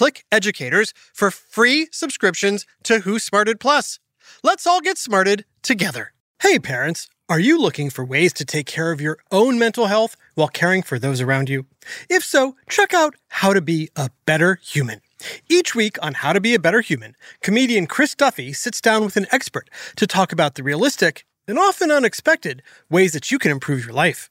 Click 0.00 0.24
Educators 0.32 0.94
for 1.12 1.30
free 1.30 1.86
subscriptions 1.92 2.64
to 2.84 3.00
Who 3.00 3.18
Smarted 3.18 3.60
Plus. 3.60 3.98
Let's 4.42 4.66
all 4.66 4.80
get 4.80 4.96
smarted 4.96 5.44
together. 5.60 6.14
Hey, 6.40 6.58
parents, 6.58 7.06
are 7.28 7.38
you 7.38 7.60
looking 7.60 7.90
for 7.90 8.02
ways 8.02 8.32
to 8.32 8.46
take 8.46 8.64
care 8.64 8.92
of 8.92 9.02
your 9.02 9.18
own 9.30 9.58
mental 9.58 9.88
health 9.88 10.16
while 10.36 10.48
caring 10.48 10.80
for 10.80 10.98
those 10.98 11.20
around 11.20 11.50
you? 11.50 11.66
If 12.08 12.24
so, 12.24 12.56
check 12.66 12.94
out 12.94 13.14
How 13.28 13.52
to 13.52 13.60
Be 13.60 13.90
a 13.94 14.08
Better 14.24 14.58
Human. 14.62 15.02
Each 15.50 15.74
week 15.74 15.98
on 16.00 16.14
How 16.14 16.32
to 16.32 16.40
Be 16.40 16.54
a 16.54 16.58
Better 16.58 16.80
Human, 16.80 17.14
comedian 17.42 17.86
Chris 17.86 18.14
Duffy 18.14 18.54
sits 18.54 18.80
down 18.80 19.04
with 19.04 19.18
an 19.18 19.26
expert 19.30 19.68
to 19.96 20.06
talk 20.06 20.32
about 20.32 20.54
the 20.54 20.62
realistic 20.62 21.26
and 21.46 21.58
often 21.58 21.90
unexpected 21.90 22.62
ways 22.88 23.12
that 23.12 23.30
you 23.30 23.38
can 23.38 23.50
improve 23.50 23.84
your 23.84 23.92
life. 23.92 24.30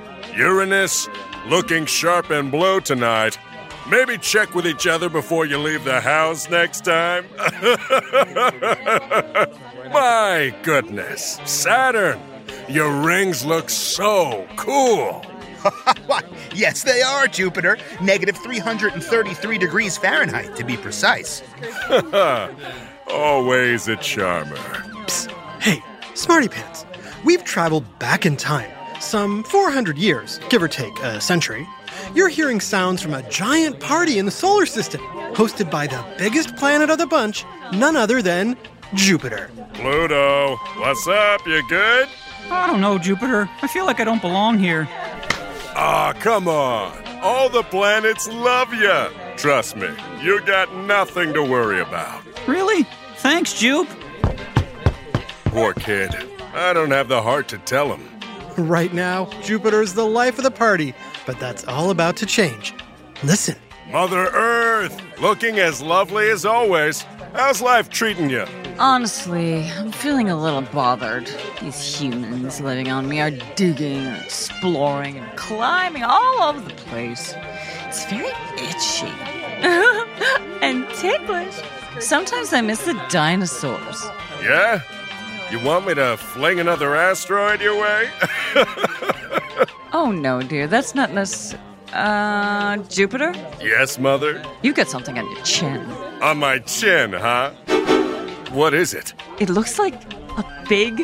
Uranus, 0.35 1.07
looking 1.47 1.85
sharp 1.85 2.29
and 2.29 2.51
blue 2.51 2.81
tonight. 2.81 3.37
Maybe 3.89 4.17
check 4.17 4.53
with 4.53 4.67
each 4.67 4.87
other 4.87 5.09
before 5.09 5.45
you 5.45 5.57
leave 5.57 5.83
the 5.83 5.99
house 5.99 6.49
next 6.49 6.85
time. 6.85 7.25
My 9.91 10.55
goodness, 10.63 11.39
Saturn, 11.45 12.19
your 12.69 12.91
rings 13.01 13.43
look 13.43 13.69
so 13.69 14.47
cool. 14.55 15.25
Yes, 16.53 16.83
they 16.83 17.01
are, 17.01 17.27
Jupiter. 17.27 17.77
Negative 18.01 18.35
333 18.35 19.57
degrees 19.57 19.97
Fahrenheit, 19.97 20.53
to 20.57 20.65
be 20.65 20.75
precise. 20.75 21.41
Always 23.07 23.87
a 23.87 23.95
charmer. 23.97 24.55
Psst. 25.05 25.31
Hey, 25.61 25.81
Smarty 26.13 26.49
Pants, 26.49 26.85
we've 27.23 27.43
traveled 27.45 27.85
back 27.99 28.25
in 28.25 28.35
time, 28.35 28.69
some 29.01 29.43
400 29.43 29.97
years, 29.97 30.39
give 30.49 30.61
or 30.61 30.67
take 30.67 30.97
a 30.99 31.19
century. 31.19 31.67
You're 32.13 32.29
hearing 32.29 32.59
sounds 32.59 33.01
from 33.01 33.13
a 33.13 33.27
giant 33.29 33.79
party 33.79 34.19
in 34.19 34.25
the 34.25 34.31
solar 34.31 34.65
system, 34.65 35.01
hosted 35.33 35.69
by 35.69 35.87
the 35.87 36.03
biggest 36.17 36.55
planet 36.55 36.89
of 36.89 36.97
the 36.97 37.07
bunch, 37.07 37.45
none 37.73 37.95
other 37.95 38.21
than 38.21 38.57
Jupiter. 38.93 39.49
Pluto, 39.73 40.55
what's 40.77 41.07
up? 41.07 41.45
You 41.47 41.67
good? 41.67 42.07
I 42.49 42.67
don't 42.67 42.81
know, 42.81 42.97
Jupiter. 42.97 43.49
I 43.61 43.67
feel 43.67 43.85
like 43.85 43.99
I 43.99 44.03
don't 44.03 44.21
belong 44.21 44.59
here. 44.59 44.87
Ah, 45.73 46.13
come 46.19 46.47
on. 46.47 46.97
All 47.21 47.49
the 47.49 47.63
planets 47.63 48.27
love 48.27 48.73
you. 48.73 49.07
Trust 49.37 49.75
me, 49.75 49.89
you 50.21 50.41
got 50.41 50.73
nothing 50.75 51.33
to 51.33 51.43
worry 51.43 51.81
about. 51.81 52.21
Really? 52.47 52.85
Thanks, 53.17 53.53
Jupe. 53.53 53.89
Poor 55.45 55.73
kid. 55.73 56.13
I 56.53 56.73
don't 56.73 56.91
have 56.91 57.07
the 57.07 57.21
heart 57.21 57.47
to 57.49 57.57
tell 57.59 57.93
him. 57.93 58.10
Right 58.57 58.93
now, 58.93 59.25
Jupiter's 59.41 59.93
the 59.93 60.05
life 60.05 60.37
of 60.37 60.43
the 60.43 60.51
party, 60.51 60.93
but 61.25 61.39
that's 61.39 61.65
all 61.65 61.89
about 61.89 62.17
to 62.17 62.25
change. 62.25 62.73
Listen. 63.23 63.55
Mother 63.91 64.27
Earth, 64.27 65.01
looking 65.19 65.59
as 65.59 65.81
lovely 65.81 66.29
as 66.29 66.45
always. 66.45 67.01
How's 67.33 67.61
life 67.61 67.89
treating 67.89 68.29
you? 68.29 68.45
Honestly, 68.79 69.63
I'm 69.71 69.91
feeling 69.91 70.29
a 70.29 70.41
little 70.41 70.61
bothered. 70.61 71.29
These 71.61 71.99
humans 71.99 72.61
living 72.61 72.89
on 72.89 73.07
me 73.07 73.19
are 73.19 73.31
digging 73.55 73.97
and 73.97 74.23
exploring 74.23 75.17
and 75.17 75.37
climbing 75.37 76.03
all 76.03 76.41
over 76.41 76.61
the 76.61 76.73
place. 76.73 77.33
It's 77.87 78.05
very 78.05 78.31
itchy 78.57 79.11
and 80.61 80.87
ticklish. 80.95 81.55
Sometimes 81.99 82.53
I 82.53 82.61
miss 82.61 82.85
the 82.85 82.93
dinosaurs. 83.09 84.03
Yeah? 84.41 84.81
You 85.51 85.59
want 85.59 85.85
me 85.85 85.93
to 85.95 86.15
fling 86.17 86.59
another 86.59 86.95
asteroid 86.95 87.61
your 87.61 87.79
way? 87.79 88.09
Oh 89.93 90.09
no, 90.09 90.41
dear, 90.41 90.67
that's 90.67 90.95
not 90.95 91.11
necessary. 91.11 91.61
Uh, 91.91 92.77
Jupiter? 92.87 93.33
yes, 93.61 93.99
Mother? 93.99 94.41
You 94.63 94.71
got 94.73 94.87
something 94.87 95.19
on 95.19 95.29
your 95.29 95.41
chin. 95.43 95.81
On 96.21 96.37
my 96.37 96.59
chin, 96.59 97.11
huh? 97.11 97.51
What 98.53 98.73
is 98.73 98.93
it? 98.93 99.13
It 99.41 99.49
looks 99.49 99.77
like 99.77 99.93
a 100.37 100.65
big 100.69 101.01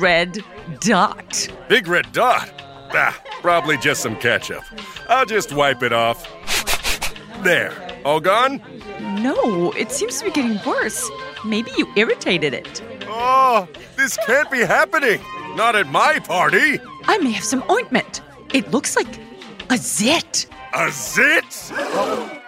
red 0.00 0.42
dot. 0.80 1.48
Big 1.68 1.86
red 1.86 2.10
dot? 2.10 2.50
Ah, 2.92 3.16
probably 3.40 3.78
just 3.78 4.02
some 4.02 4.16
ketchup. 4.16 4.64
I'll 5.08 5.24
just 5.24 5.52
wipe 5.52 5.84
it 5.84 5.92
off. 5.92 6.26
There. 7.44 7.72
All 8.04 8.18
gone? 8.18 8.60
No, 9.00 9.70
it 9.72 9.92
seems 9.92 10.18
to 10.18 10.24
be 10.24 10.32
getting 10.32 10.58
worse. 10.66 11.08
Maybe 11.44 11.70
you 11.78 11.86
irritated 11.94 12.52
it. 12.52 12.82
Oh, 13.20 13.66
this 13.96 14.16
can't 14.26 14.48
be 14.48 14.60
happening. 14.60 15.20
Not 15.56 15.74
at 15.74 15.88
my 15.88 16.20
party. 16.20 16.78
I 17.04 17.18
may 17.18 17.32
have 17.32 17.42
some 17.42 17.64
ointment. 17.68 18.20
It 18.54 18.70
looks 18.70 18.94
like 18.94 19.08
a 19.70 19.76
zit. 19.76 20.46
A 20.72 20.88
zit? 20.92 21.72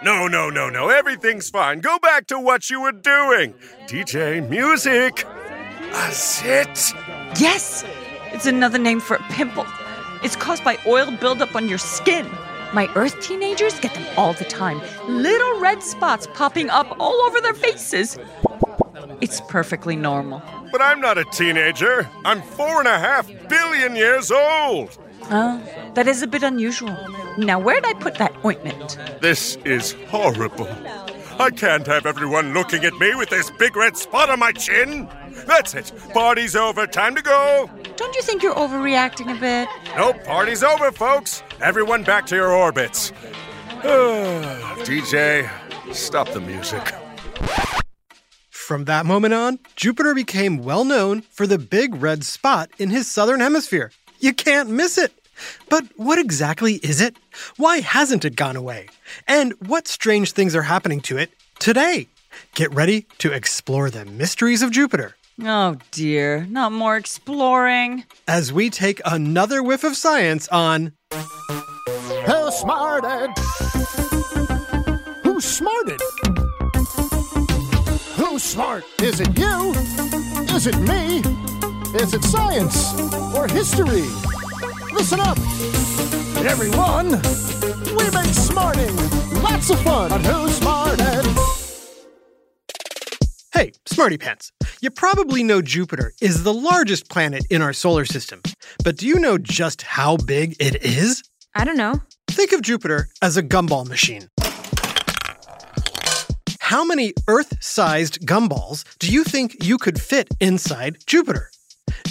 No, 0.01 0.27
no, 0.27 0.49
no, 0.49 0.69
no. 0.69 0.87
Everything's 0.87 1.49
fine. 1.49 1.81
Go 1.81 1.99
back 1.99 2.27
to 2.27 2.39
what 2.39 2.69
you 2.69 2.81
were 2.81 2.93
doing. 2.93 3.53
DJ, 3.87 4.47
music. 4.47 5.25
A 5.93 6.11
zit? 6.13 6.93
Yes, 7.37 7.83
it's 8.27 8.45
another 8.45 8.77
name 8.77 9.01
for 9.01 9.15
a 9.17 9.23
pimple. 9.23 9.65
It's 10.23 10.37
caused 10.37 10.63
by 10.63 10.77
oil 10.87 11.11
buildup 11.11 11.53
on 11.53 11.67
your 11.67 11.79
skin. 11.79 12.29
My 12.73 12.87
Earth 12.95 13.19
teenagers 13.21 13.77
get 13.81 13.93
them 13.93 14.05
all 14.15 14.31
the 14.31 14.45
time. 14.45 14.81
Little 15.09 15.59
red 15.59 15.83
spots 15.83 16.27
popping 16.33 16.69
up 16.69 16.95
all 16.97 17.19
over 17.23 17.41
their 17.41 17.55
faces. 17.55 18.17
It's 19.21 19.39
perfectly 19.41 19.95
normal. 19.95 20.41
But 20.71 20.81
I'm 20.81 20.99
not 20.99 21.17
a 21.17 21.25
teenager. 21.25 22.09
I'm 22.25 22.41
four 22.41 22.79
and 22.79 22.87
a 22.87 22.97
half 22.97 23.29
billion 23.47 23.95
years 23.95 24.31
old. 24.31 24.97
Oh, 25.29 25.61
that 25.93 26.07
is 26.07 26.21
a 26.23 26.27
bit 26.27 26.43
unusual. 26.43 26.97
Now, 27.37 27.59
where'd 27.59 27.85
I 27.85 27.93
put 27.93 28.15
that 28.15 28.33
ointment? 28.43 28.97
This 29.21 29.57
is 29.63 29.95
horrible. 30.09 30.67
I 31.39 31.49
can't 31.49 31.87
have 31.87 32.05
everyone 32.05 32.53
looking 32.53 32.83
at 32.83 32.93
me 32.95 33.15
with 33.15 33.29
this 33.29 33.49
big 33.51 33.75
red 33.75 33.95
spot 33.97 34.29
on 34.29 34.39
my 34.39 34.51
chin. 34.51 35.07
That's 35.47 35.73
it. 35.73 35.91
Party's 36.13 36.55
over. 36.55 36.85
Time 36.87 37.15
to 37.15 37.21
go. 37.21 37.69
Don't 37.95 38.15
you 38.15 38.21
think 38.21 38.43
you're 38.43 38.55
overreacting 38.55 39.35
a 39.35 39.39
bit? 39.39 39.69
Nope, 39.95 40.23
party's 40.23 40.63
over, 40.63 40.91
folks. 40.91 41.43
Everyone 41.61 42.03
back 42.03 42.25
to 42.27 42.35
your 42.35 42.51
orbits. 42.51 43.11
DJ, 44.83 45.49
stop 45.93 46.29
the 46.29 46.41
music. 46.41 46.93
From 48.71 48.85
that 48.85 49.05
moment 49.05 49.33
on, 49.33 49.59
Jupiter 49.75 50.13
became 50.13 50.63
well 50.63 50.85
known 50.85 51.23
for 51.23 51.45
the 51.45 51.57
big 51.57 51.93
red 52.01 52.23
spot 52.23 52.71
in 52.79 52.89
his 52.89 53.05
southern 53.05 53.41
hemisphere. 53.41 53.91
You 54.21 54.33
can't 54.33 54.69
miss 54.69 54.97
it. 54.97 55.11
But 55.67 55.83
what 55.97 56.17
exactly 56.17 56.75
is 56.75 57.01
it? 57.01 57.17
Why 57.57 57.81
hasn't 57.81 58.23
it 58.23 58.37
gone 58.37 58.55
away? 58.55 58.87
And 59.27 59.55
what 59.67 59.89
strange 59.89 60.31
things 60.31 60.55
are 60.55 60.61
happening 60.61 61.01
to 61.01 61.17
it 61.17 61.31
today? 61.59 62.07
Get 62.55 62.73
ready 62.73 63.07
to 63.17 63.33
explore 63.33 63.89
the 63.89 64.05
mysteries 64.05 64.61
of 64.61 64.71
Jupiter 64.71 65.15
Oh 65.43 65.75
dear, 65.91 66.45
not 66.49 66.71
more 66.71 66.95
exploring. 66.95 68.05
As 68.25 68.53
we 68.53 68.69
take 68.69 69.01
another 69.03 69.61
whiff 69.61 69.83
of 69.83 69.97
science 69.97 70.47
on 70.47 70.93
Who 71.11 72.51
smarted? 72.51 73.31
Who 75.25 75.41
smarted? 75.41 75.99
Who's 78.31 78.43
smart? 78.43 78.85
Is 79.01 79.19
it 79.19 79.37
you? 79.37 79.71
Is 80.55 80.65
it 80.65 80.77
me? 80.79 81.17
Is 81.99 82.13
it 82.13 82.23
science 82.23 82.97
or 83.35 83.45
history? 83.45 84.07
Listen 84.93 85.19
up, 85.19 85.37
everyone. 86.37 87.09
We 87.93 88.09
make 88.11 88.33
smarting 88.33 88.95
lots 89.43 89.69
of 89.69 89.81
fun 89.81 90.13
on 90.13 90.23
Who 90.23 90.47
Smarted. 90.47 91.25
Hey, 93.53 93.73
Smarty 93.85 94.17
Pants. 94.17 94.53
You 94.79 94.91
probably 94.91 95.43
know 95.43 95.61
Jupiter 95.61 96.13
is 96.21 96.43
the 96.43 96.53
largest 96.53 97.09
planet 97.09 97.45
in 97.49 97.61
our 97.61 97.73
solar 97.73 98.05
system. 98.05 98.41
But 98.81 98.95
do 98.95 99.07
you 99.07 99.19
know 99.19 99.39
just 99.39 99.81
how 99.81 100.15
big 100.15 100.55
it 100.57 100.81
is? 100.85 101.21
I 101.53 101.65
don't 101.65 101.75
know. 101.75 102.01
Think 102.29 102.53
of 102.53 102.61
Jupiter 102.61 103.09
as 103.21 103.35
a 103.35 103.43
gumball 103.43 103.85
machine. 103.85 104.29
How 106.71 106.85
many 106.85 107.13
Earth 107.27 107.61
sized 107.61 108.25
gumballs 108.25 108.85
do 108.97 109.11
you 109.11 109.25
think 109.25 109.61
you 109.61 109.77
could 109.77 109.99
fit 109.99 110.29
inside 110.39 110.99
Jupiter? 111.05 111.51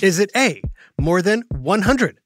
Is 0.02 0.18
it 0.18 0.30
A, 0.36 0.60
more 1.00 1.22
than 1.22 1.44
100, 1.48 2.20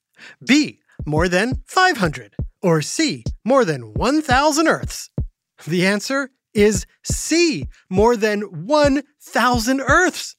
B, 0.45 0.81
more 1.07 1.29
than 1.29 1.63
500, 1.67 2.35
or 2.61 2.83
C, 2.83 3.23
more 3.45 3.65
than 3.65 3.95
1,000 3.95 4.67
Earths? 4.67 5.11
The 5.65 5.87
answer 5.87 6.31
is 6.53 6.87
C, 7.05 7.69
more 7.89 8.17
than 8.17 8.41
1,000 8.67 9.81
Earths. 9.81 10.35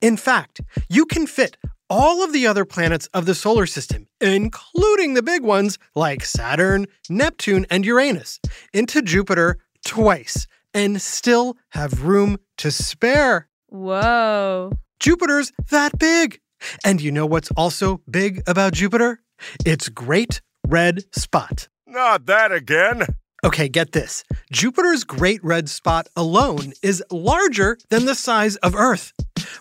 In 0.00 0.16
fact, 0.16 0.60
you 0.88 1.06
can 1.06 1.26
fit 1.26 1.56
all 1.90 2.22
of 2.22 2.32
the 2.32 2.46
other 2.46 2.64
planets 2.64 3.08
of 3.12 3.26
the 3.26 3.34
solar 3.34 3.66
system, 3.66 4.06
including 4.20 5.14
the 5.14 5.24
big 5.24 5.42
ones 5.42 5.76
like 5.96 6.24
Saturn, 6.24 6.86
Neptune, 7.10 7.66
and 7.68 7.84
Uranus, 7.84 8.38
into 8.72 9.02
Jupiter 9.02 9.58
twice 9.84 10.46
and 10.74 11.00
still 11.00 11.56
have 11.70 12.04
room 12.04 12.38
to 12.58 12.70
spare. 12.70 13.48
Whoa. 13.68 14.72
Jupiter's 15.00 15.52
that 15.70 15.98
big. 15.98 16.40
And 16.84 17.00
you 17.00 17.12
know 17.12 17.26
what's 17.26 17.50
also 17.52 18.00
big 18.10 18.42
about 18.46 18.72
Jupiter? 18.72 19.20
Its 19.64 19.88
great 19.88 20.40
red 20.66 21.04
spot. 21.14 21.68
Not 21.86 22.26
that 22.26 22.52
again. 22.52 23.06
Okay, 23.44 23.68
get 23.68 23.92
this. 23.92 24.24
Jupiter's 24.50 25.04
great 25.04 25.42
red 25.44 25.68
spot 25.68 26.08
alone 26.16 26.72
is 26.82 27.02
larger 27.10 27.78
than 27.88 28.04
the 28.04 28.16
size 28.16 28.56
of 28.56 28.74
Earth. 28.74 29.12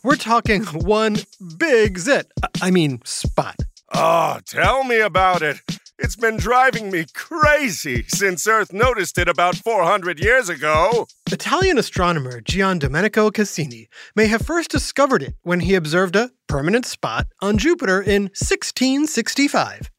We're 0.03 0.15
talking 0.15 0.63
one 0.65 1.17
big 1.57 1.99
zit. 1.99 2.31
I 2.59 2.71
mean, 2.71 3.01
spot. 3.05 3.57
Oh, 3.93 4.39
tell 4.45 4.83
me 4.83 4.99
about 4.99 5.43
it. 5.43 5.57
It's 5.99 6.15
been 6.15 6.37
driving 6.37 6.91
me 6.91 7.05
crazy 7.15 8.05
since 8.07 8.45
Earth 8.45 8.71
noticed 8.71 9.17
it 9.17 9.27
about 9.27 9.55
400 9.55 10.19
years 10.19 10.47
ago. 10.47 11.07
Italian 11.31 11.79
astronomer 11.79 12.39
Gian 12.39 12.77
Domenico 12.77 13.31
Cassini 13.31 13.89
may 14.15 14.27
have 14.27 14.45
first 14.45 14.69
discovered 14.69 15.23
it 15.23 15.33
when 15.41 15.61
he 15.61 15.73
observed 15.73 16.15
a 16.15 16.29
permanent 16.47 16.85
spot 16.85 17.25
on 17.41 17.57
Jupiter 17.57 17.99
in 17.99 18.25
1665. 18.25 19.89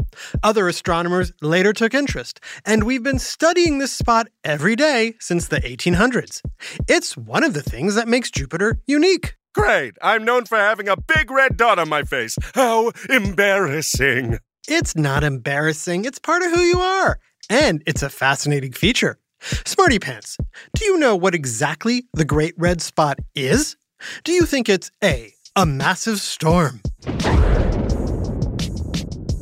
Other 0.42 0.68
astronomers 0.68 1.32
later 1.42 1.72
took 1.72 1.94
interest, 1.94 2.38
and 2.64 2.84
we've 2.84 3.02
been 3.02 3.18
studying 3.18 3.78
this 3.78 3.92
spot 3.92 4.28
every 4.44 4.76
day 4.76 5.14
since 5.18 5.48
the 5.48 5.60
1800s. 5.60 6.42
It's 6.86 7.16
one 7.16 7.42
of 7.42 7.54
the 7.54 7.62
things 7.62 7.96
that 7.96 8.06
makes 8.06 8.30
Jupiter 8.30 8.80
unique. 8.86 9.34
Great. 9.52 9.94
I'm 10.00 10.24
known 10.24 10.44
for 10.44 10.58
having 10.58 10.88
a 10.88 10.96
big 10.96 11.30
red 11.30 11.56
dot 11.56 11.80
on 11.80 11.88
my 11.88 12.04
face. 12.04 12.36
How 12.54 12.92
embarrassing. 13.10 14.38
It's 14.70 14.94
not 14.94 15.24
embarrassing, 15.24 16.04
it's 16.04 16.18
part 16.18 16.42
of 16.42 16.50
who 16.50 16.60
you 16.60 16.78
are, 16.78 17.18
and 17.48 17.82
it's 17.86 18.02
a 18.02 18.10
fascinating 18.10 18.72
feature. 18.72 19.18
Smarty 19.64 19.98
Pants, 19.98 20.36
do 20.74 20.84
you 20.84 20.98
know 20.98 21.16
what 21.16 21.34
exactly 21.34 22.04
the 22.12 22.26
Great 22.26 22.52
Red 22.58 22.82
Spot 22.82 23.18
is? 23.34 23.78
Do 24.24 24.32
you 24.32 24.44
think 24.44 24.68
it's 24.68 24.90
A, 25.02 25.32
a 25.56 25.64
massive 25.64 26.20
storm? 26.20 26.82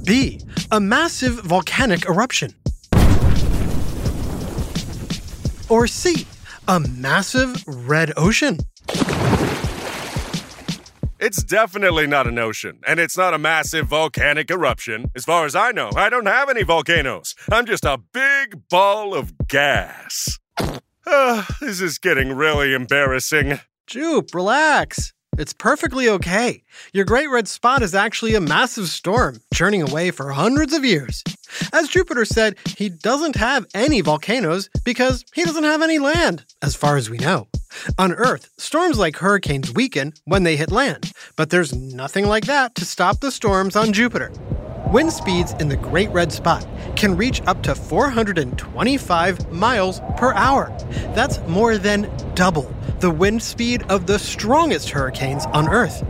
B, 0.05 0.40
a 0.70 0.78
massive 0.78 1.40
volcanic 1.40 2.06
eruption? 2.08 2.55
Or 5.69 5.88
C, 5.88 6.25
a 6.69 6.78
massive 6.78 7.64
red 7.67 8.12
ocean? 8.17 8.58
It's 11.26 11.43
definitely 11.43 12.06
not 12.06 12.28
an 12.28 12.38
ocean, 12.38 12.78
and 12.87 13.00
it's 13.00 13.19
not 13.19 13.34
a 13.34 13.38
massive 13.38 13.88
volcanic 13.88 14.49
eruption. 14.49 15.11
As 15.17 15.25
far 15.25 15.44
as 15.44 15.56
I 15.56 15.73
know, 15.73 15.90
I 15.96 16.08
don't 16.08 16.26
have 16.26 16.49
any 16.49 16.62
volcanoes. 16.62 17.34
I'm 17.50 17.67
just 17.67 17.84
a 17.84 17.99
big 17.99 18.69
ball 18.69 19.12
of 19.12 19.34
gas. 19.49 20.38
Ah, 21.08 21.46
this 21.61 21.81
is 21.81 21.99
getting 21.99 22.32
really 22.32 22.75
embarrassing. 22.75 23.61
Jupe, 23.87 24.34
relax. 24.34 25.12
It's 25.38 25.52
perfectly 25.52 26.08
okay. 26.08 26.62
Your 26.94 27.04
Great 27.04 27.28
Red 27.28 27.46
Spot 27.46 27.82
is 27.82 27.94
actually 27.94 28.34
a 28.34 28.40
massive 28.40 28.88
storm, 28.88 29.42
churning 29.52 29.82
away 29.82 30.10
for 30.10 30.32
hundreds 30.32 30.72
of 30.72 30.82
years. 30.82 31.22
As 31.74 31.88
Jupiter 31.88 32.24
said, 32.24 32.56
he 32.64 32.88
doesn't 32.88 33.36
have 33.36 33.66
any 33.74 34.00
volcanoes 34.00 34.70
because 34.82 35.26
he 35.34 35.44
doesn't 35.44 35.64
have 35.64 35.82
any 35.82 35.98
land, 35.98 36.46
as 36.62 36.74
far 36.74 36.96
as 36.96 37.10
we 37.10 37.18
know. 37.18 37.48
On 37.98 38.12
Earth, 38.14 38.48
storms 38.56 38.98
like 38.98 39.16
hurricanes 39.16 39.72
weaken 39.74 40.14
when 40.24 40.44
they 40.44 40.56
hit 40.56 40.70
land, 40.70 41.12
but 41.36 41.50
there's 41.50 41.74
nothing 41.74 42.26
like 42.26 42.46
that 42.46 42.74
to 42.76 42.86
stop 42.86 43.20
the 43.20 43.30
storms 43.30 43.76
on 43.76 43.92
Jupiter. 43.92 44.32
Wind 44.88 45.12
speeds 45.12 45.52
in 45.60 45.68
the 45.68 45.76
Great 45.76 46.08
Red 46.10 46.32
Spot 46.32 46.66
can 46.94 47.16
reach 47.16 47.42
up 47.46 47.62
to 47.64 47.74
425 47.74 49.52
miles 49.52 50.00
per 50.16 50.32
hour. 50.32 50.74
That's 51.14 51.40
more 51.48 51.76
than 51.76 52.10
double 52.34 52.72
the 53.00 53.10
wind 53.10 53.43
speed 53.43 53.82
of 53.88 54.06
the 54.06 54.19
strongest 54.19 54.90
hurricanes 54.90 55.46
on 55.46 55.69
Earth. 55.69 56.02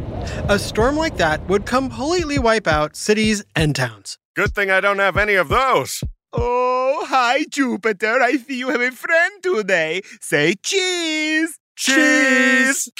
A 0.49 0.59
storm 0.59 0.97
like 0.97 1.17
that 1.17 1.47
would 1.49 1.67
completely 1.67 2.39
wipe 2.39 2.67
out 2.67 2.97
cities 2.97 3.45
and 3.55 3.75
towns. 3.75 4.19
Good 4.35 4.55
thing 4.55 4.71
I 4.71 4.81
don't 4.81 4.99
have 4.99 5.17
any 5.17 5.35
of 5.35 5.49
those. 5.49 6.03
Oh, 6.33 7.05
hi, 7.09 7.45
Jupiter. 7.51 8.21
I 8.21 8.37
see 8.37 8.59
you 8.59 8.69
have 8.69 8.81
a 8.81 8.91
friend 8.91 9.43
today. 9.43 10.03
Say 10.21 10.55
cheese. 10.63 11.59
Cheese! 11.77 12.91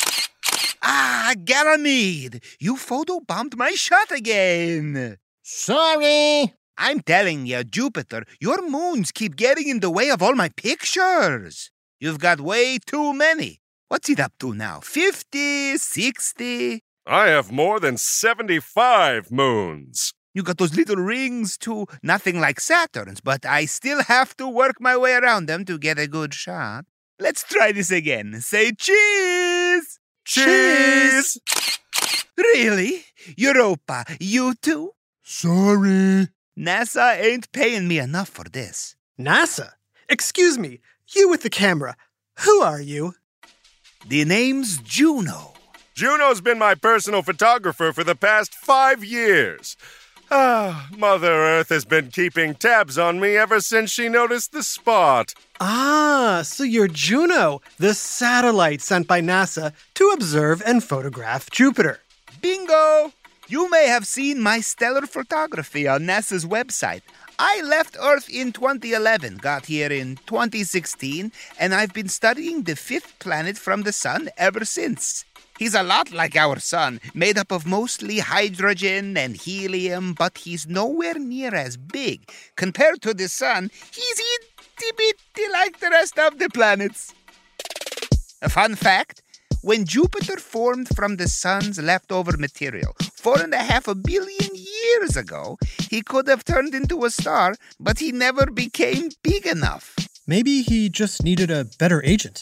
Ah, 0.83 1.35
Ganymede, 1.45 2.43
you 2.61 2.77
photobombed 2.77 3.57
my 3.57 3.71
shot 3.71 4.13
again. 4.13 5.17
Sorry. 5.43 6.53
I'm 6.79 7.01
telling 7.01 7.47
you, 7.47 7.65
Jupiter, 7.65 8.25
your 8.39 8.69
moons 8.69 9.11
keep 9.11 9.35
getting 9.35 9.69
in 9.69 9.81
the 9.81 9.91
way 9.91 10.11
of 10.11 10.23
all 10.23 10.35
my 10.35 10.51
pictures. 10.51 11.71
You've 11.99 12.19
got 12.19 12.41
way 12.41 12.79
too 12.79 13.15
many. 13.15 13.61
What's 13.89 14.09
it 14.11 14.19
up 14.19 14.33
to 14.41 14.53
now? 14.53 14.81
50, 14.81 15.77
60? 15.77 16.83
I 17.07 17.27
have 17.29 17.53
more 17.53 17.79
than 17.79 17.97
75 17.97 19.31
moons. 19.31 20.13
You 20.35 20.43
got 20.43 20.59
those 20.59 20.75
little 20.75 20.97
rings 20.97 21.57
too. 21.57 21.87
Nothing 22.03 22.41
like 22.41 22.59
Saturn's, 22.59 23.21
but 23.21 23.47
I 23.47 23.65
still 23.67 24.03
have 24.03 24.37
to 24.39 24.49
work 24.49 24.81
my 24.81 24.97
way 24.97 25.15
around 25.15 25.47
them 25.47 25.65
to 25.67 25.79
get 25.79 26.01
a 26.01 26.09
good 26.09 26.35
shot. 26.35 26.85
Let's 27.21 27.45
try 27.45 27.71
this 27.71 27.93
again. 27.93 28.41
Say 28.41 28.73
cheese! 28.73 30.01
Cheese! 30.25 31.39
Really? 32.37 33.05
Europa, 33.37 34.05
you 34.19 34.55
too? 34.55 34.91
Sorry. 35.23 36.27
NASA 36.59 37.19
ain't 37.21 37.53
paying 37.53 37.87
me 37.87 38.01
enough 38.01 38.31
for 38.31 38.45
this. 38.45 38.97
NASA? 39.19 39.71
Excuse 40.09 40.59
me, 40.59 40.81
you 41.15 41.29
with 41.29 41.43
the 41.43 41.51
camera. 41.51 41.97
Who 42.41 42.63
are 42.63 42.81
you? 42.81 43.15
The 44.09 44.25
name's 44.25 44.79
Juno. 44.79 45.55
Juno's 45.97 46.41
been 46.41 46.61
my 46.61 46.77
personal 46.77 47.23
photographer 47.23 47.93
for 47.93 48.05
the 48.05 48.15
past 48.15 48.55
five 48.55 49.03
years. 49.03 49.77
Ah, 50.31 50.89
Mother 50.97 51.33
Earth 51.33 51.71
has 51.71 51.85
been 51.85 52.13
keeping 52.13 52.55
tabs 52.55 52.99
on 52.99 53.19
me 53.19 53.37
ever 53.37 53.59
since 53.61 53.91
she 53.91 54.09
noticed 54.09 54.53
the 54.53 54.63
spot. 54.63 55.35
Ah, 55.59 56.43
so 56.45 56.63
you're 56.63 56.87
Juno, 56.87 57.61
the 57.79 57.95
satellite 57.95 58.81
sent 58.81 59.09
by 59.09 59.21
NASA 59.21 59.73
to 59.95 60.11
observe 60.11 60.63
and 60.65 60.85
photograph 60.85 61.51
Jupiter. 61.51 61.99
Bingo! 62.41 63.13
You 63.49 63.69
may 63.71 63.89
have 63.89 64.07
seen 64.07 64.41
my 64.41 64.61
stellar 64.61 65.07
photography 65.07 65.89
on 65.89 66.03
NASA's 66.03 66.45
website. 66.45 67.03
I 67.39 67.61
left 67.61 67.99
Earth 68.01 68.31
in 68.31 68.53
2011, 68.53 69.37
got 69.39 69.67
here 69.67 69.93
in 69.93 70.17
2016, 70.27 71.31
and 71.59 71.75
I've 71.75 71.93
been 71.93 72.09
studying 72.09 72.63
the 72.63 72.77
fifth 72.77 73.19
planet 73.19 73.59
from 73.59 73.83
the 73.83 73.93
Sun 73.93 74.31
ever 74.39 74.65
since. 74.65 75.27
He's 75.59 75.75
a 75.75 75.83
lot 75.83 76.13
like 76.13 76.35
our 76.35 76.59
Sun, 76.59 77.01
made 77.15 77.37
up 77.37 77.53
of 77.53 77.67
mostly 77.67 78.21
hydrogen 78.21 79.19
and 79.19 79.37
helium, 79.37 80.15
but 80.15 80.39
he's 80.39 80.67
nowhere 80.67 81.19
near 81.19 81.55
as 81.55 81.77
big. 81.77 82.31
Compared 82.57 83.03
to 83.03 83.13
the 83.13 83.29
Sun, 83.29 83.71
he's 83.93 84.19
itty 84.19 84.93
bitty 84.97 85.53
like 85.53 85.79
the 85.79 85.91
rest 85.91 86.19
of 86.19 86.39
the 86.39 86.49
planets. 86.49 87.13
A 88.41 88.49
fun 88.49 88.77
fact 88.77 89.23
When 89.63 89.85
Jupiter 89.85 90.37
formed 90.39 90.89
from 90.95 91.17
the 91.17 91.29
sun's 91.29 91.83
leftover 91.83 92.37
material 92.39 92.95
four 93.27 93.43
and 93.43 93.55
a 93.55 93.59
half 93.73 93.89
a 93.89 93.95
billion 93.97 94.53
years 94.55 95.17
ago, 95.17 95.59
he 95.91 96.01
could 96.01 96.29
have 96.29 96.45
turned 96.45 96.77
into 96.77 97.05
a 97.05 97.11
star, 97.11 97.57
but 97.81 97.99
he 97.99 98.13
never 98.13 98.47
became 98.47 99.09
big 99.25 99.45
enough. 99.47 99.97
Maybe 100.29 100.63
he 100.63 100.89
just 100.89 101.25
needed 101.25 101.51
a 101.51 101.67
better 101.77 102.01
agent. 102.05 102.39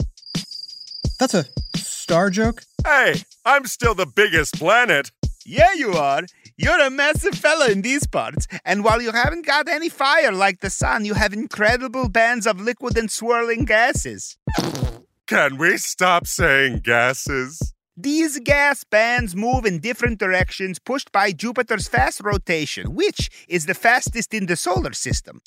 That's 1.19 1.33
a 1.33 1.47
star 1.75 2.29
joke? 2.29 2.65
Hey, 2.85 3.23
I'm 3.47 3.65
still 3.65 3.95
the 3.95 4.05
biggest 4.05 4.59
planet. 4.59 5.11
Yeah, 5.47 5.73
you 5.73 5.93
are. 5.93 6.25
You're 6.59 6.81
a 6.81 6.91
massive 6.91 7.35
fella 7.35 7.71
in 7.71 7.81
these 7.81 8.07
parts, 8.07 8.47
and 8.63 8.85
while 8.85 9.01
you 9.01 9.13
haven't 9.13 9.47
got 9.47 9.69
any 9.69 9.89
fire 9.89 10.33
like 10.33 10.61
the 10.61 10.69
sun, 10.69 11.07
you 11.07 11.15
have 11.15 11.33
incredible 11.33 12.11
bands 12.11 12.47
of 12.47 12.61
liquid 12.61 12.99
and 12.99 13.11
swirling 13.11 13.65
gases. 13.65 14.37
Can 15.27 15.57
we 15.57 15.79
stop 15.79 16.27
saying 16.27 16.81
gases? 16.81 17.74
These 17.97 18.41
gas 18.41 18.83
bands 18.83 19.37
move 19.37 19.65
in 19.65 19.79
different 19.79 20.19
directions 20.19 20.81
pushed 20.81 21.13
by 21.13 21.31
Jupiter's 21.31 21.87
fast 21.87 22.21
rotation, 22.25 22.93
which 22.97 23.31
is 23.47 23.67
the 23.67 23.75
fastest 23.75 24.35
in 24.35 24.47
the 24.47 24.57
solar 24.57 24.93
system. 24.93 25.41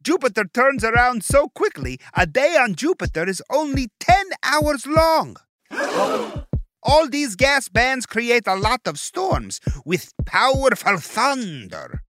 Jupiter 0.00 0.44
turns 0.44 0.84
around 0.84 1.24
so 1.24 1.48
quickly, 1.48 1.98
a 2.14 2.24
day 2.24 2.56
on 2.56 2.76
Jupiter 2.76 3.28
is 3.28 3.42
only 3.50 3.88
10 3.98 4.26
hours 4.44 4.86
long. 4.86 5.36
All 6.84 7.08
these 7.08 7.34
gas 7.34 7.68
bands 7.68 8.06
create 8.06 8.46
a 8.46 8.54
lot 8.54 8.82
of 8.86 9.00
storms 9.00 9.60
with 9.84 10.12
powerful 10.26 10.98
thunder. 10.98 12.02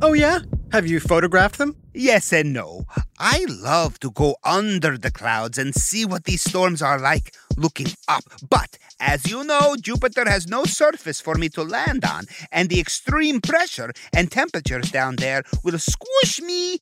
Oh, 0.00 0.12
yeah? 0.12 0.38
Have 0.72 0.86
you 0.86 1.00
photographed 1.00 1.58
them? 1.58 1.76
Yes 1.92 2.32
and 2.32 2.54
no. 2.54 2.86
I 3.18 3.44
love 3.46 4.00
to 4.00 4.10
go 4.10 4.36
under 4.42 4.96
the 4.96 5.10
clouds 5.10 5.58
and 5.58 5.74
see 5.74 6.06
what 6.06 6.24
these 6.24 6.40
storms 6.40 6.80
are 6.80 6.98
like 6.98 7.34
looking 7.58 7.88
up. 8.08 8.24
But 8.48 8.78
as 8.98 9.30
you 9.30 9.44
know, 9.44 9.76
Jupiter 9.78 10.26
has 10.26 10.46
no 10.46 10.64
surface 10.64 11.20
for 11.20 11.34
me 11.34 11.50
to 11.50 11.62
land 11.62 12.06
on, 12.06 12.24
and 12.50 12.70
the 12.70 12.80
extreme 12.80 13.42
pressure 13.42 13.92
and 14.14 14.30
temperatures 14.30 14.90
down 14.90 15.16
there 15.16 15.42
will 15.62 15.78
squish 15.78 16.40
me 16.40 16.78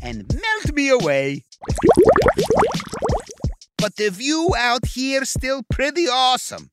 and 0.00 0.32
melt 0.32 0.72
me 0.72 0.90
away. 0.90 1.42
But 3.78 3.96
the 3.96 4.10
view 4.10 4.54
out 4.56 4.86
here 4.86 5.24
still 5.24 5.64
pretty 5.68 6.06
awesome. 6.08 6.70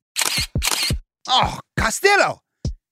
Oh, 1.26 1.58
Callisto, 1.76 2.42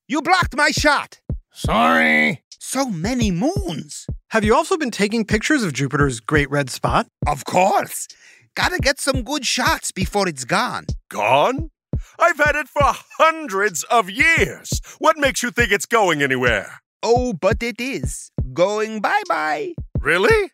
You 0.08 0.22
blocked 0.22 0.56
my 0.56 0.72
shot! 0.72 1.20
Sorry. 1.52 2.42
So 2.58 2.88
many 2.88 3.30
moons! 3.30 4.06
Have 4.30 4.44
you 4.44 4.54
also 4.54 4.76
been 4.76 4.90
taking 4.90 5.24
pictures 5.24 5.62
of 5.62 5.72
Jupiter's 5.72 6.20
great 6.20 6.50
red 6.50 6.70
spot? 6.70 7.06
Of 7.26 7.44
course! 7.44 8.08
Gotta 8.54 8.78
get 8.78 8.98
some 8.98 9.22
good 9.22 9.44
shots 9.46 9.92
before 9.92 10.28
it's 10.28 10.44
gone. 10.44 10.86
Gone? 11.10 11.70
I've 12.18 12.38
had 12.38 12.56
it 12.56 12.68
for 12.68 12.82
hundreds 13.18 13.84
of 13.84 14.08
years. 14.10 14.80
What 14.98 15.18
makes 15.18 15.42
you 15.42 15.50
think 15.50 15.70
it's 15.72 15.86
going 15.86 16.22
anywhere? 16.22 16.80
Oh, 17.02 17.34
but 17.34 17.62
it 17.62 17.80
is. 17.80 18.30
Going 18.52 19.00
bye 19.00 19.22
bye. 19.28 19.74
Really? 20.00 20.50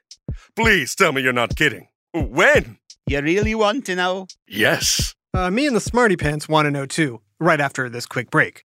Please 0.57 0.95
tell 0.95 1.13
me 1.13 1.23
you're 1.23 1.33
not 1.33 1.57
kidding. 1.57 1.89
When? 2.13 2.79
You 3.07 3.21
really 3.21 3.55
want 3.55 3.87
to 3.87 3.95
know? 3.95 4.27
Yes. 4.49 5.15
Uh, 5.35 5.51
me 5.51 5.67
and 5.67 5.75
the 5.77 5.81
Smarty 5.81 6.17
Pants 6.17 6.49
want 6.49 6.67
to 6.67 6.71
know 6.71 6.87
too, 6.87 7.21
right 7.41 7.61
after 7.61 7.89
this 7.89 8.07
quick 8.07 8.31
break. 8.31 8.65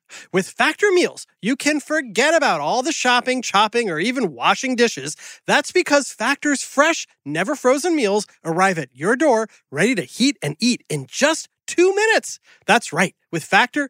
With 0.31 0.47
Factor 0.49 0.91
Meals, 0.91 1.25
you 1.41 1.55
can 1.55 1.79
forget 1.79 2.33
about 2.33 2.61
all 2.61 2.83
the 2.83 2.91
shopping, 2.91 3.41
chopping, 3.41 3.89
or 3.89 3.99
even 3.99 4.33
washing 4.33 4.75
dishes. 4.75 5.15
That's 5.47 5.71
because 5.71 6.11
Factor's 6.11 6.63
fresh, 6.63 7.07
never 7.25 7.55
frozen 7.55 7.95
meals 7.95 8.27
arrive 8.43 8.77
at 8.77 8.89
your 8.93 9.15
door 9.15 9.47
ready 9.71 9.95
to 9.95 10.03
heat 10.03 10.37
and 10.41 10.55
eat 10.59 10.83
in 10.89 11.05
just 11.09 11.49
two 11.67 11.95
minutes. 11.95 12.39
That's 12.65 12.91
right. 12.91 13.15
With 13.31 13.43
Factor, 13.43 13.89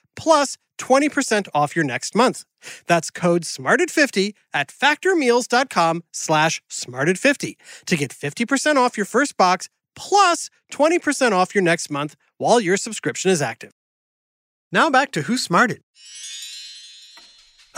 plus 0.15 0.57
20% 0.77 1.47
off 1.53 1.75
your 1.75 1.85
next 1.85 2.15
month. 2.15 2.43
That's 2.87 3.11
code 3.11 3.43
SMARTED50 3.43 4.33
at 4.53 4.69
factormeals.com 4.69 6.03
slash 6.11 6.61
SMARTED50 6.69 7.55
to 7.85 7.97
get 7.97 8.11
50% 8.11 8.75
off 8.77 8.97
your 8.97 9.05
first 9.05 9.37
box 9.37 9.69
plus 9.95 10.49
20% 10.71 11.31
off 11.31 11.53
your 11.53 11.63
next 11.63 11.89
month 11.91 12.15
while 12.37 12.59
your 12.59 12.77
subscription 12.77 13.29
is 13.31 13.41
active. 13.41 13.71
Now 14.71 14.89
back 14.89 15.11
to 15.11 15.23
Who 15.23 15.37
Smarted. 15.37 15.81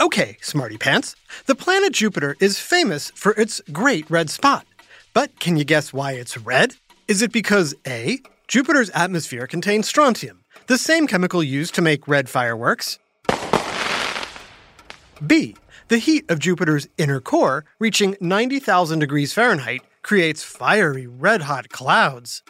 Okay, 0.00 0.38
Smarty 0.40 0.76
Pants, 0.76 1.14
the 1.46 1.54
planet 1.54 1.92
Jupiter 1.92 2.36
is 2.40 2.58
famous 2.58 3.12
for 3.14 3.32
its 3.32 3.60
great 3.72 4.10
red 4.10 4.28
spot. 4.28 4.66
But 5.12 5.38
can 5.38 5.56
you 5.56 5.64
guess 5.64 5.92
why 5.92 6.12
it's 6.12 6.36
red? 6.36 6.74
Is 7.06 7.22
it 7.22 7.32
because 7.32 7.76
A, 7.86 8.18
Jupiter's 8.48 8.90
atmosphere 8.90 9.46
contains 9.46 9.86
strontium, 9.86 10.43
the 10.66 10.78
same 10.78 11.06
chemical 11.06 11.42
used 11.42 11.74
to 11.74 11.82
make 11.82 12.08
red 12.08 12.28
fireworks? 12.28 12.98
B. 15.24 15.56
The 15.88 15.98
heat 15.98 16.30
of 16.30 16.38
Jupiter's 16.38 16.88
inner 16.96 17.20
core, 17.20 17.64
reaching 17.78 18.16
90,000 18.20 18.98
degrees 18.98 19.32
Fahrenheit, 19.32 19.82
creates 20.02 20.42
fiery 20.42 21.06
red 21.06 21.42
hot 21.42 21.68
clouds. 21.68 22.42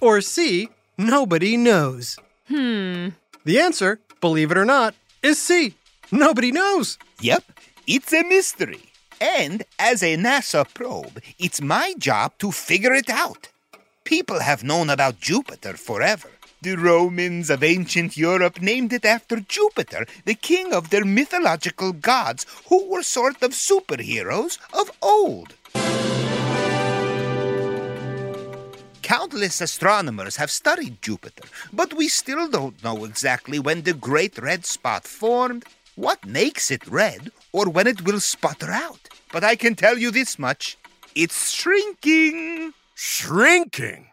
Or 0.00 0.20
C. 0.20 0.68
Nobody 0.98 1.56
knows. 1.56 2.18
Hmm. 2.48 3.08
The 3.44 3.58
answer, 3.58 4.00
believe 4.20 4.50
it 4.50 4.58
or 4.58 4.64
not, 4.64 4.94
is 5.22 5.38
C. 5.40 5.74
Nobody 6.10 6.52
knows. 6.52 6.98
Yep, 7.20 7.44
it's 7.86 8.12
a 8.12 8.22
mystery. 8.24 8.82
And 9.20 9.64
as 9.78 10.02
a 10.02 10.16
NASA 10.16 10.66
probe, 10.74 11.20
it's 11.38 11.62
my 11.62 11.94
job 11.98 12.32
to 12.38 12.52
figure 12.52 12.92
it 12.92 13.08
out. 13.08 13.48
People 14.12 14.40
have 14.40 14.62
known 14.62 14.90
about 14.90 15.20
Jupiter 15.20 15.72
forever. 15.72 16.28
The 16.60 16.74
Romans 16.74 17.48
of 17.48 17.62
ancient 17.62 18.14
Europe 18.14 18.60
named 18.60 18.92
it 18.92 19.06
after 19.06 19.40
Jupiter, 19.40 20.04
the 20.26 20.34
king 20.34 20.74
of 20.74 20.90
their 20.90 21.06
mythological 21.06 21.94
gods, 21.94 22.44
who 22.68 22.90
were 22.90 23.02
sort 23.02 23.42
of 23.42 23.52
superheroes 23.52 24.58
of 24.74 24.90
old. 25.00 25.54
Countless 29.00 29.62
astronomers 29.62 30.36
have 30.36 30.50
studied 30.50 31.00
Jupiter, 31.00 31.44
but 31.72 31.94
we 31.94 32.06
still 32.06 32.48
don't 32.48 32.84
know 32.84 33.06
exactly 33.06 33.58
when 33.58 33.80
the 33.80 33.94
Great 33.94 34.36
Red 34.36 34.66
Spot 34.66 35.04
formed, 35.04 35.64
what 35.94 36.26
makes 36.26 36.70
it 36.70 36.86
red, 36.86 37.32
or 37.50 37.70
when 37.70 37.86
it 37.86 38.02
will 38.02 38.20
sputter 38.20 38.72
out. 38.72 39.08
But 39.32 39.42
I 39.42 39.56
can 39.56 39.74
tell 39.74 39.96
you 39.96 40.10
this 40.10 40.38
much 40.38 40.76
it's 41.14 41.50
shrinking. 41.50 42.74
Shrinking? 43.04 44.06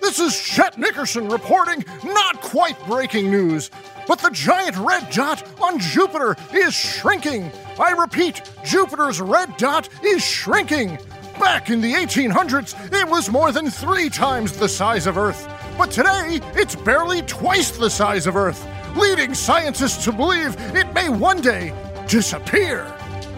This 0.00 0.18
is 0.18 0.40
Chet 0.40 0.78
Nickerson 0.78 1.28
reporting 1.28 1.84
not 2.02 2.40
quite 2.40 2.82
breaking 2.86 3.30
news, 3.30 3.70
but 4.08 4.20
the 4.20 4.30
giant 4.30 4.74
red 4.78 5.10
dot 5.10 5.46
on 5.60 5.78
Jupiter 5.78 6.34
is 6.50 6.72
shrinking. 6.72 7.52
I 7.78 7.90
repeat, 7.90 8.40
Jupiter's 8.64 9.20
red 9.20 9.54
dot 9.58 9.90
is 10.02 10.24
shrinking. 10.24 10.98
Back 11.38 11.68
in 11.68 11.82
the 11.82 11.92
1800s, 11.92 12.74
it 12.90 13.06
was 13.06 13.28
more 13.28 13.52
than 13.52 13.70
three 13.70 14.08
times 14.08 14.52
the 14.52 14.68
size 14.68 15.06
of 15.06 15.18
Earth. 15.18 15.46
But 15.76 15.90
today, 15.90 16.40
it's 16.54 16.74
barely 16.74 17.20
twice 17.20 17.70
the 17.70 17.90
size 17.90 18.26
of 18.26 18.34
Earth, 18.34 18.66
leading 18.96 19.34
scientists 19.34 20.02
to 20.06 20.12
believe 20.12 20.56
it 20.74 20.90
may 20.94 21.10
one 21.10 21.42
day 21.42 21.74
disappear. 22.08 22.86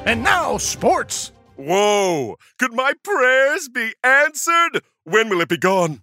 And 0.07 0.23
now, 0.23 0.57
sports. 0.57 1.33
Whoa! 1.59 2.37
Could 2.61 2.73
my 2.73 2.93
prayers 3.03 3.69
be 3.69 3.93
answered? 4.05 4.81
When 5.03 5.29
will 5.29 5.41
it 5.41 5.49
be 5.49 5.57
gone? 5.57 6.03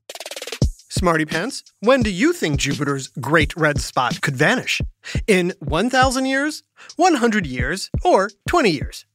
Smarty 0.90 1.24
Pants, 1.24 1.64
when 1.80 2.04
do 2.04 2.10
you 2.10 2.34
think 2.34 2.60
Jupiter's 2.60 3.08
great 3.22 3.56
red 3.56 3.80
spot 3.80 4.20
could 4.20 4.36
vanish? 4.36 4.82
In 5.28 5.54
1,000 5.60 6.26
years, 6.26 6.62
100 6.98 7.46
years, 7.46 7.90
or 8.04 8.32
20 8.50 8.70
years? 8.70 9.06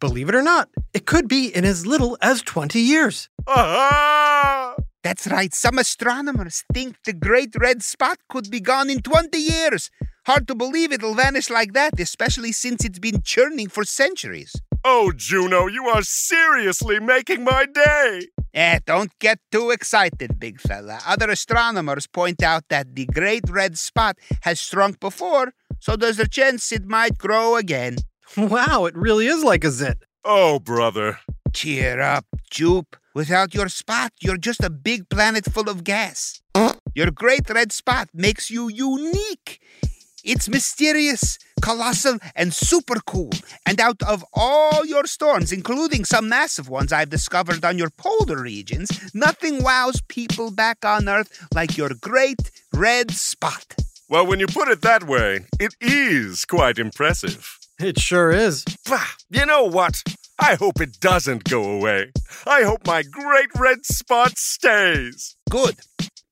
Believe 0.00 0.28
it 0.28 0.34
or 0.34 0.42
not, 0.42 0.68
it 0.92 1.06
could 1.06 1.28
be 1.28 1.46
in 1.46 1.64
as 1.64 1.86
little 1.86 2.18
as 2.20 2.42
20 2.42 2.80
years. 2.80 3.28
Aha! 3.46 4.74
That's 5.04 5.28
right, 5.28 5.54
some 5.54 5.78
astronomers 5.78 6.64
think 6.74 6.96
the 7.04 7.12
Great 7.12 7.54
Red 7.56 7.84
Spot 7.84 8.18
could 8.28 8.50
be 8.50 8.58
gone 8.58 8.90
in 8.90 9.00
20 9.00 9.38
years. 9.38 9.92
Hard 10.26 10.48
to 10.48 10.56
believe 10.56 10.90
it'll 10.90 11.14
vanish 11.14 11.50
like 11.50 11.72
that, 11.74 12.00
especially 12.00 12.50
since 12.50 12.84
it's 12.84 12.98
been 12.98 13.22
churning 13.22 13.68
for 13.68 13.84
centuries. 13.84 14.56
Oh, 14.86 15.12
Juno, 15.16 15.66
you 15.66 15.86
are 15.86 16.02
seriously 16.02 17.00
making 17.00 17.42
my 17.42 17.64
day! 17.64 18.28
Eh, 18.52 18.80
don't 18.84 19.18
get 19.18 19.38
too 19.50 19.70
excited, 19.70 20.38
big 20.38 20.60
fella. 20.60 20.98
Other 21.06 21.30
astronomers 21.30 22.06
point 22.06 22.42
out 22.42 22.64
that 22.68 22.94
the 22.94 23.06
Great 23.06 23.48
Red 23.48 23.78
Spot 23.78 24.18
has 24.42 24.60
shrunk 24.60 25.00
before, 25.00 25.54
so 25.80 25.96
there's 25.96 26.18
a 26.18 26.28
chance 26.28 26.70
it 26.70 26.84
might 26.84 27.16
grow 27.16 27.56
again. 27.56 27.96
Wow, 28.36 28.84
it 28.84 28.94
really 28.94 29.26
is 29.26 29.42
like 29.42 29.64
a 29.64 29.70
zit. 29.70 30.04
Oh, 30.22 30.58
brother. 30.58 31.18
Cheer 31.54 32.00
up, 32.00 32.26
Jupe. 32.50 32.96
Without 33.14 33.54
your 33.54 33.68
spot, 33.70 34.12
you're 34.20 34.36
just 34.36 34.62
a 34.62 34.68
big 34.68 35.08
planet 35.08 35.46
full 35.46 35.70
of 35.70 35.82
gas. 35.82 36.42
Your 36.94 37.10
Great 37.10 37.48
Red 37.48 37.72
Spot 37.72 38.08
makes 38.12 38.50
you 38.50 38.68
unique. 38.68 39.60
It's 40.22 40.48
mysterious, 40.48 41.38
colossal, 41.64 42.18
and 42.36 42.52
super 42.52 43.00
cool. 43.06 43.30
And 43.64 43.80
out 43.80 44.02
of 44.02 44.22
all 44.34 44.84
your 44.84 45.06
storms, 45.06 45.50
including 45.50 46.04
some 46.04 46.28
massive 46.28 46.68
ones 46.68 46.92
I've 46.92 47.08
discovered 47.08 47.64
on 47.64 47.78
your 47.78 47.88
polar 47.88 48.40
regions, 48.42 48.88
nothing 49.14 49.62
wows 49.62 50.02
people 50.08 50.50
back 50.50 50.84
on 50.84 51.08
Earth 51.08 51.30
like 51.54 51.78
your 51.78 51.90
Great 52.00 52.50
Red 52.74 53.10
Spot. 53.10 53.64
Well, 54.10 54.26
when 54.26 54.40
you 54.40 54.46
put 54.46 54.68
it 54.68 54.82
that 54.82 55.04
way, 55.04 55.46
it 55.58 55.74
is 55.80 56.44
quite 56.44 56.78
impressive. 56.78 57.58
It 57.80 57.98
sure 57.98 58.30
is. 58.30 58.64
Bah, 58.86 59.08
you 59.30 59.46
know 59.46 59.64
what? 59.64 60.02
I 60.38 60.56
hope 60.56 60.80
it 60.82 61.00
doesn't 61.00 61.44
go 61.44 61.62
away. 61.64 62.12
I 62.46 62.62
hope 62.64 62.86
my 62.86 63.02
great 63.02 63.48
red 63.58 63.86
spot 63.86 64.36
stays. 64.36 65.36
Good, 65.48 65.76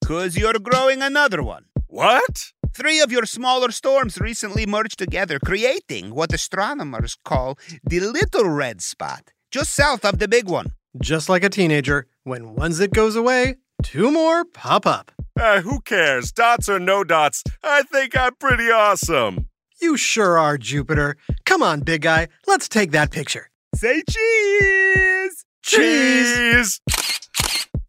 because 0.00 0.36
you're 0.36 0.58
growing 0.58 1.00
another 1.00 1.42
one. 1.42 1.64
What? 1.86 2.52
Three 2.74 3.00
of 3.00 3.12
your 3.12 3.26
smaller 3.26 3.70
storms 3.70 4.18
recently 4.18 4.64
merged 4.64 4.98
together, 4.98 5.38
creating 5.38 6.14
what 6.14 6.32
astronomers 6.32 7.16
call 7.22 7.58
the 7.84 8.00
Little 8.00 8.48
Red 8.48 8.80
Spot, 8.80 9.30
just 9.50 9.72
south 9.72 10.06
of 10.06 10.18
the 10.18 10.26
big 10.26 10.48
one. 10.48 10.72
Just 10.98 11.28
like 11.28 11.44
a 11.44 11.50
teenager, 11.50 12.06
when 12.24 12.54
one 12.54 12.72
zit 12.72 12.94
goes 12.94 13.14
away, 13.14 13.56
two 13.82 14.10
more 14.10 14.46
pop 14.46 14.86
up. 14.86 15.12
Uh, 15.38 15.60
who 15.60 15.80
cares? 15.80 16.32
Dots 16.32 16.68
or 16.68 16.78
no 16.78 17.04
dots? 17.04 17.44
I 17.62 17.82
think 17.82 18.16
I'm 18.16 18.36
pretty 18.36 18.70
awesome. 18.70 19.48
You 19.80 19.98
sure 19.98 20.38
are, 20.38 20.56
Jupiter. 20.56 21.16
Come 21.44 21.62
on, 21.62 21.80
big 21.80 22.02
guy, 22.02 22.28
let's 22.46 22.68
take 22.70 22.92
that 22.92 23.10
picture. 23.10 23.48
Say 23.74 24.02
cheese! 24.08 25.44
Cheese! 25.62 26.80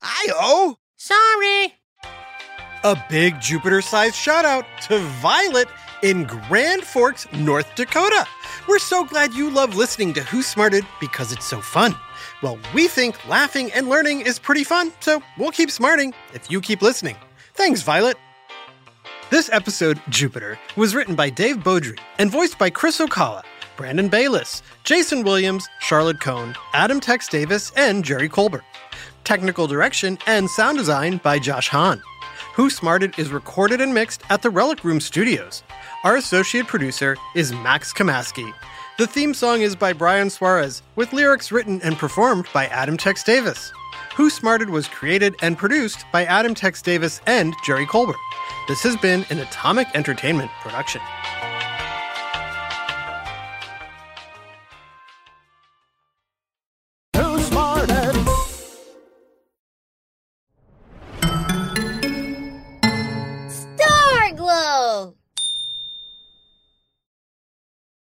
Io! 0.02 0.78
Sorry. 0.98 1.74
A 2.86 3.02
big 3.10 3.40
Jupiter 3.40 3.82
sized 3.82 4.16
shout 4.16 4.44
out 4.44 4.66
to 4.88 4.98
Violet 4.98 5.70
in 6.02 6.26
Grand 6.26 6.84
Forks, 6.84 7.32
North 7.32 7.74
Dakota. 7.76 8.28
We're 8.68 8.78
so 8.78 9.06
glad 9.06 9.34
you 9.34 9.50
love 9.50 9.76
listening 9.76 10.14
to 10.16 10.24
Who 10.24 10.42
Smarted 10.42 10.86
because 11.00 11.32
it's 11.32 11.46
so 11.46 11.62
fun. 11.62 11.96
Well, 12.42 12.60
we 12.74 12.90
think 12.90 13.26
laughing 13.30 13.72
and 13.72 13.88
learning 13.88 14.22
is 14.22 14.38
pretty 14.38 14.66
fun, 14.66 14.92
so 15.00 15.24
we'll 15.38 15.52
keep 15.52 15.72
smarting 15.72 16.14
if 16.34 16.52
you 16.52 16.60
keep 16.60 16.82
listening. 16.82 17.16
Thanks, 17.54 17.82
Violet. 17.82 18.18
This 19.30 19.50
episode, 19.54 20.02
Jupiter, 20.10 20.60
was 20.76 20.94
written 20.94 21.16
by 21.16 21.30
Dave 21.30 21.58
Beaudry 21.60 22.00
and 22.20 22.30
voiced 22.30 22.60
by 22.60 22.70
Chris 22.70 23.00
Ocala, 23.00 23.44
Brandon 23.78 24.10
Bayless, 24.10 24.62
Jason 24.84 25.24
Williams, 25.24 25.70
Charlotte 25.80 26.20
Cohn, 26.20 26.54
Adam 26.74 27.00
Tex 27.00 27.30
Davis, 27.30 27.72
and 27.78 28.04
Jerry 28.04 28.28
Colbert. 28.28 28.66
Technical 29.24 29.68
direction 29.68 30.18
and 30.28 30.50
sound 30.50 30.78
design 30.78 31.16
by 31.24 31.40
Josh 31.40 31.70
Hahn. 31.70 32.04
Who 32.54 32.70
Smarted 32.70 33.18
is 33.18 33.32
recorded 33.32 33.82
and 33.82 33.96
mixed 33.96 34.22
at 34.30 34.44
the 34.44 34.52
Relic 34.52 34.84
Room 34.84 35.00
Studios. 35.00 35.64
Our 36.04 36.18
associate 36.18 36.68
producer 36.68 37.18
is 37.34 37.52
Max 37.52 37.92
Kamaski. 37.92 38.54
The 39.00 39.08
theme 39.08 39.34
song 39.34 39.62
is 39.62 39.76
by 39.76 39.94
Brian 39.94 40.30
Suarez, 40.30 40.84
with 40.96 41.14
lyrics 41.14 41.52
written 41.52 41.82
and 41.82 41.98
performed 41.98 42.46
by 42.54 42.68
Adam 42.68 42.96
Tex 42.96 43.24
Davis. 43.24 43.72
Who 44.16 44.30
Smarted 44.30 44.70
was 44.70 44.88
created 44.88 45.36
and 45.42 45.58
produced 45.58 46.06
by 46.12 46.26
Adam 46.26 46.54
Tex 46.54 46.84
Davis 46.84 47.22
and 47.26 47.56
Jerry 47.66 47.88
Colbert. 47.88 48.22
This 48.68 48.84
has 48.84 48.98
been 48.98 49.26
an 49.32 49.40
Atomic 49.40 49.88
Entertainment 49.96 50.52
production. 50.62 51.02